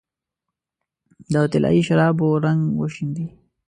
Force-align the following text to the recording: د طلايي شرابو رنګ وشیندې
د 1.31 1.33
طلايي 1.51 1.81
شرابو 1.87 2.27
رنګ 2.45 2.61
وشیندې 2.79 3.25